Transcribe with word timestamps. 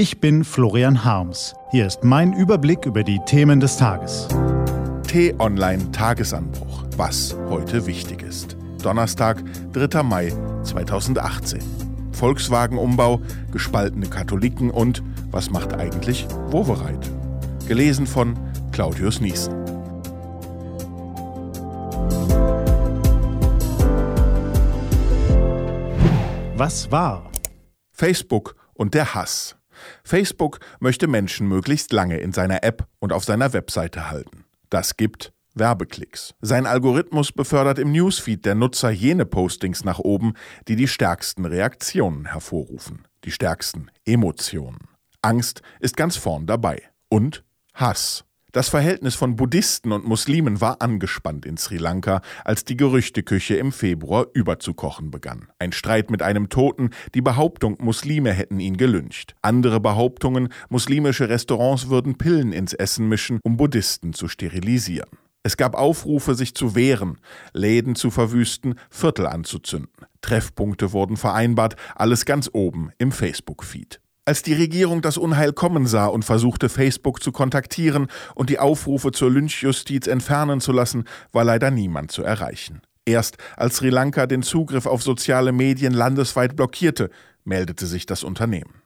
Ich 0.00 0.18
bin 0.18 0.44
Florian 0.44 1.04
Harms. 1.04 1.54
Hier 1.72 1.86
ist 1.86 2.04
mein 2.04 2.32
Überblick 2.32 2.86
über 2.86 3.04
die 3.04 3.20
Themen 3.26 3.60
des 3.60 3.76
Tages. 3.76 4.28
T-Online 5.06 5.92
Tagesanbruch. 5.92 6.84
Was 6.96 7.36
heute 7.50 7.84
wichtig 7.84 8.22
ist. 8.22 8.56
Donnerstag, 8.82 9.44
3. 9.74 10.02
Mai 10.02 10.32
2018. 10.62 11.60
Volkswagen-Umbau, 12.12 13.20
gespaltene 13.52 14.08
Katholiken 14.08 14.70
und 14.70 15.02
was 15.32 15.50
macht 15.50 15.74
eigentlich 15.74 16.26
Wovereit? 16.46 17.10
Gelesen 17.68 18.06
von 18.06 18.38
Claudius 18.72 19.20
Niesen. 19.20 19.52
Was 26.56 26.90
war? 26.90 27.30
Facebook 27.92 28.56
und 28.72 28.94
der 28.94 29.14
Hass. 29.14 29.59
Facebook 30.04 30.60
möchte 30.80 31.06
Menschen 31.06 31.48
möglichst 31.48 31.92
lange 31.92 32.18
in 32.18 32.32
seiner 32.32 32.62
App 32.62 32.86
und 32.98 33.12
auf 33.12 33.24
seiner 33.24 33.52
Webseite 33.52 34.10
halten. 34.10 34.44
Das 34.68 34.96
gibt 34.96 35.32
Werbeklicks. 35.54 36.34
Sein 36.40 36.66
Algorithmus 36.66 37.32
befördert 37.32 37.78
im 37.78 37.92
Newsfeed 37.92 38.44
der 38.44 38.54
Nutzer 38.54 38.90
jene 38.90 39.26
Postings 39.26 39.84
nach 39.84 39.98
oben, 39.98 40.34
die 40.68 40.76
die 40.76 40.88
stärksten 40.88 41.44
Reaktionen 41.44 42.26
hervorrufen, 42.26 43.06
die 43.24 43.32
stärksten 43.32 43.90
Emotionen. 44.04 44.88
Angst 45.22 45.62
ist 45.80 45.96
ganz 45.96 46.16
vorn 46.16 46.46
dabei. 46.46 46.82
Und 47.08 47.44
Hass. 47.74 48.24
Das 48.52 48.68
Verhältnis 48.68 49.14
von 49.14 49.36
Buddhisten 49.36 49.92
und 49.92 50.04
Muslimen 50.04 50.60
war 50.60 50.82
angespannt 50.82 51.46
in 51.46 51.56
Sri 51.56 51.76
Lanka, 51.76 52.20
als 52.44 52.64
die 52.64 52.76
Gerüchteküche 52.76 53.54
im 53.54 53.70
Februar 53.70 54.26
überzukochen 54.32 55.12
begann. 55.12 55.48
Ein 55.60 55.70
Streit 55.70 56.10
mit 56.10 56.20
einem 56.20 56.48
Toten, 56.48 56.90
die 57.14 57.20
Behauptung, 57.20 57.76
Muslime 57.80 58.32
hätten 58.32 58.58
ihn 58.58 58.76
gelyncht. 58.76 59.36
Andere 59.40 59.78
Behauptungen, 59.78 60.48
muslimische 60.68 61.28
Restaurants 61.28 61.90
würden 61.90 62.18
Pillen 62.18 62.52
ins 62.52 62.74
Essen 62.74 63.08
mischen, 63.08 63.38
um 63.44 63.56
Buddhisten 63.56 64.14
zu 64.14 64.26
sterilisieren. 64.26 65.10
Es 65.44 65.56
gab 65.56 65.76
Aufrufe, 65.76 66.34
sich 66.34 66.54
zu 66.54 66.74
wehren, 66.74 67.18
Läden 67.52 67.94
zu 67.94 68.10
verwüsten, 68.10 68.74
Viertel 68.90 69.28
anzuzünden. 69.28 70.06
Treffpunkte 70.22 70.92
wurden 70.92 71.16
vereinbart, 71.16 71.76
alles 71.94 72.24
ganz 72.24 72.50
oben 72.52 72.90
im 72.98 73.12
Facebook-Feed. 73.12 74.00
Als 74.26 74.42
die 74.42 74.54
Regierung 74.54 75.02
das 75.02 75.16
Unheil 75.16 75.52
kommen 75.52 75.86
sah 75.86 76.06
und 76.06 76.24
versuchte, 76.24 76.68
Facebook 76.68 77.22
zu 77.22 77.32
kontaktieren 77.32 78.08
und 78.34 78.50
die 78.50 78.58
Aufrufe 78.58 79.12
zur 79.12 79.30
Lynchjustiz 79.30 80.06
entfernen 80.06 80.60
zu 80.60 80.72
lassen, 80.72 81.04
war 81.32 81.44
leider 81.44 81.70
niemand 81.70 82.12
zu 82.12 82.22
erreichen. 82.22 82.82
Erst 83.06 83.38
als 83.56 83.76
Sri 83.76 83.88
Lanka 83.88 84.26
den 84.26 84.42
Zugriff 84.42 84.86
auf 84.86 85.02
soziale 85.02 85.52
Medien 85.52 85.94
landesweit 85.94 86.54
blockierte, 86.54 87.10
meldete 87.44 87.86
sich 87.86 88.06
das 88.06 88.22
Unternehmen. 88.22 88.82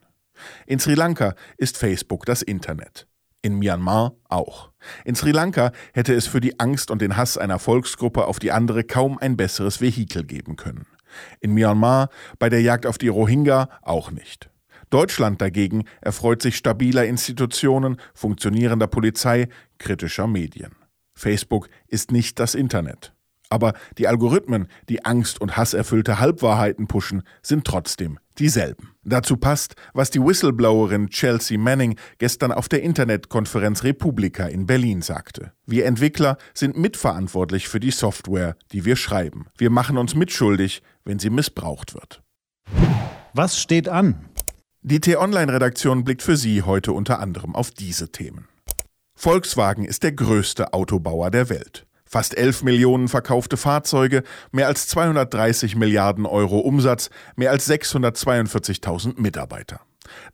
In 0.66 0.78
Sri 0.78 0.94
Lanka 0.94 1.34
ist 1.58 1.78
Facebook 1.78 2.24
das 2.26 2.40
Internet. 2.40 3.06
In 3.42 3.58
Myanmar 3.58 4.14
auch. 4.28 4.70
In 5.04 5.14
Sri 5.14 5.32
Lanka 5.32 5.72
hätte 5.92 6.14
es 6.14 6.26
für 6.26 6.40
die 6.40 6.58
Angst 6.60 6.90
und 6.90 7.02
den 7.02 7.16
Hass 7.16 7.36
einer 7.36 7.58
Volksgruppe 7.58 8.26
auf 8.26 8.38
die 8.38 8.52
andere 8.52 8.84
kaum 8.84 9.18
ein 9.18 9.36
besseres 9.36 9.80
Vehikel 9.80 10.24
geben 10.24 10.56
können. 10.56 10.86
In 11.40 11.52
Myanmar, 11.52 12.08
bei 12.38 12.48
der 12.48 12.62
Jagd 12.62 12.86
auf 12.86 12.98
die 12.98 13.08
Rohingya 13.08 13.68
auch 13.82 14.10
nicht. 14.10 14.48
Deutschland 14.90 15.40
dagegen 15.40 15.84
erfreut 16.00 16.42
sich 16.42 16.56
stabiler 16.56 17.04
Institutionen, 17.04 17.96
funktionierender 18.14 18.86
Polizei, 18.86 19.48
kritischer 19.78 20.26
Medien. 20.26 20.72
Facebook 21.14 21.68
ist 21.86 22.10
nicht 22.12 22.38
das 22.38 22.54
Internet. 22.54 23.12
Aber 23.50 23.74
die 23.98 24.08
Algorithmen, 24.08 24.66
die 24.88 25.04
Angst 25.04 25.40
und 25.40 25.56
hasserfüllte 25.56 26.18
Halbwahrheiten 26.18 26.88
pushen, 26.88 27.22
sind 27.42 27.64
trotzdem 27.64 28.18
dieselben. 28.38 28.94
Dazu 29.04 29.36
passt, 29.36 29.76
was 29.92 30.10
die 30.10 30.20
Whistleblowerin 30.20 31.08
Chelsea 31.10 31.58
Manning 31.58 31.96
gestern 32.18 32.50
auf 32.50 32.68
der 32.68 32.82
Internetkonferenz 32.82 33.84
Republika 33.84 34.46
in 34.46 34.66
Berlin 34.66 35.02
sagte. 35.02 35.52
Wir 35.66 35.86
Entwickler 35.86 36.36
sind 36.52 36.76
mitverantwortlich 36.76 37.68
für 37.68 37.78
die 37.78 37.92
Software, 37.92 38.56
die 38.72 38.84
wir 38.84 38.96
schreiben. 38.96 39.46
Wir 39.56 39.70
machen 39.70 39.98
uns 39.98 40.16
mitschuldig, 40.16 40.82
wenn 41.04 41.20
sie 41.20 41.30
missbraucht 41.30 41.94
wird. 41.94 42.22
Was 43.34 43.60
steht 43.60 43.88
an? 43.88 44.24
Die 44.86 45.00
T-Online-Redaktion 45.00 46.04
blickt 46.04 46.22
für 46.22 46.36
Sie 46.36 46.60
heute 46.60 46.92
unter 46.92 47.18
anderem 47.18 47.54
auf 47.54 47.70
diese 47.70 48.12
Themen. 48.12 48.48
Volkswagen 49.14 49.86
ist 49.86 50.02
der 50.02 50.12
größte 50.12 50.74
Autobauer 50.74 51.30
der 51.30 51.48
Welt. 51.48 51.86
Fast 52.04 52.36
11 52.36 52.64
Millionen 52.64 53.08
verkaufte 53.08 53.56
Fahrzeuge, 53.56 54.24
mehr 54.52 54.66
als 54.66 54.86
230 54.88 55.74
Milliarden 55.76 56.26
Euro 56.26 56.58
Umsatz, 56.58 57.08
mehr 57.34 57.50
als 57.50 57.66
642.000 57.66 59.18
Mitarbeiter. 59.18 59.80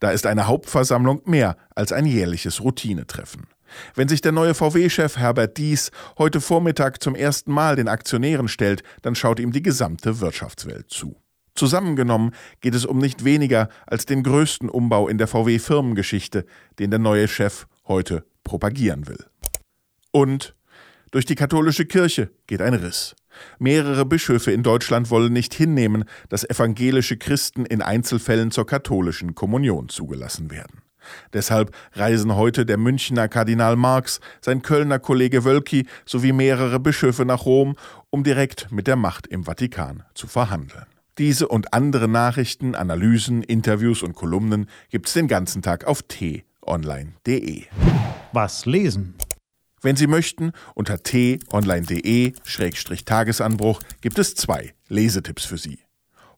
Da 0.00 0.10
ist 0.10 0.26
eine 0.26 0.48
Hauptversammlung 0.48 1.22
mehr 1.26 1.56
als 1.76 1.92
ein 1.92 2.04
jährliches 2.04 2.60
Routinetreffen. 2.60 3.46
Wenn 3.94 4.08
sich 4.08 4.20
der 4.20 4.32
neue 4.32 4.54
VW-Chef 4.54 5.16
Herbert 5.16 5.58
Dies 5.58 5.92
heute 6.18 6.40
Vormittag 6.40 7.00
zum 7.00 7.14
ersten 7.14 7.52
Mal 7.52 7.76
den 7.76 7.86
Aktionären 7.86 8.48
stellt, 8.48 8.82
dann 9.02 9.14
schaut 9.14 9.38
ihm 9.38 9.52
die 9.52 9.62
gesamte 9.62 10.18
Wirtschaftswelt 10.18 10.90
zu. 10.90 11.14
Zusammengenommen 11.60 12.30
geht 12.62 12.74
es 12.74 12.86
um 12.86 12.96
nicht 12.96 13.22
weniger 13.22 13.68
als 13.86 14.06
den 14.06 14.22
größten 14.22 14.70
Umbau 14.70 15.08
in 15.08 15.18
der 15.18 15.26
VW-Firmengeschichte, 15.26 16.46
den 16.78 16.88
der 16.88 16.98
neue 16.98 17.28
Chef 17.28 17.66
heute 17.86 18.24
propagieren 18.44 19.06
will. 19.06 19.26
Und 20.10 20.54
durch 21.10 21.26
die 21.26 21.34
katholische 21.34 21.84
Kirche 21.84 22.30
geht 22.46 22.62
ein 22.62 22.72
Riss. 22.72 23.14
Mehrere 23.58 24.06
Bischöfe 24.06 24.52
in 24.52 24.62
Deutschland 24.62 25.10
wollen 25.10 25.34
nicht 25.34 25.52
hinnehmen, 25.52 26.04
dass 26.30 26.48
evangelische 26.48 27.18
Christen 27.18 27.66
in 27.66 27.82
Einzelfällen 27.82 28.50
zur 28.50 28.64
katholischen 28.64 29.34
Kommunion 29.34 29.90
zugelassen 29.90 30.50
werden. 30.50 30.80
Deshalb 31.34 31.76
reisen 31.92 32.36
heute 32.36 32.64
der 32.64 32.78
Münchner 32.78 33.28
Kardinal 33.28 33.76
Marx, 33.76 34.20
sein 34.40 34.62
Kölner 34.62 34.98
Kollege 34.98 35.44
Wölki 35.44 35.86
sowie 36.06 36.32
mehrere 36.32 36.80
Bischöfe 36.80 37.26
nach 37.26 37.44
Rom, 37.44 37.76
um 38.08 38.24
direkt 38.24 38.72
mit 38.72 38.86
der 38.86 38.96
Macht 38.96 39.26
im 39.26 39.44
Vatikan 39.44 40.04
zu 40.14 40.26
verhandeln. 40.26 40.86
Diese 41.20 41.46
und 41.48 41.72
andere 41.74 42.08
Nachrichten, 42.08 42.74
Analysen, 42.74 43.42
Interviews 43.42 44.02
und 44.02 44.14
Kolumnen 44.14 44.70
gibt's 44.88 45.12
den 45.12 45.28
ganzen 45.28 45.60
Tag 45.60 45.84
auf 45.84 46.02
t-online.de. 46.02 47.64
Was 48.32 48.64
lesen? 48.64 49.16
Wenn 49.82 49.96
Sie 49.96 50.06
möchten, 50.06 50.52
unter 50.74 51.02
t-online.de-tagesanbruch 51.02 53.80
gibt 54.00 54.18
es 54.18 54.34
zwei 54.34 54.72
Lesetipps 54.88 55.44
für 55.44 55.58
Sie. 55.58 55.80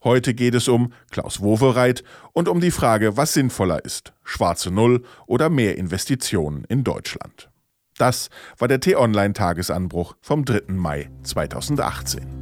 Heute 0.03 0.35
geht 0.35 0.57
es 0.57 0.67
um 0.67 0.93
Klaus 1.13 1.41
Wowereit 1.41 2.03
und 2.33 2.49
um 2.49 2.61
die 2.61 2.73
Frage, 2.73 3.17
was 3.17 3.35
sinnvoller 3.35 3.85
ist, 3.85 4.15
schwarze 4.25 4.73
Null 4.73 5.05
oder 5.29 5.49
mehr 5.49 5.79
Investitionen 5.79 6.65
in 6.65 6.83
Deutschland. 6.83 7.51
Das 7.99 8.31
war 8.59 8.67
der 8.67 8.81
T-Online-Tagesanbruch 8.81 10.17
vom 10.21 10.45
3. 10.45 10.73
Mai 10.73 11.09
2018. 11.23 12.42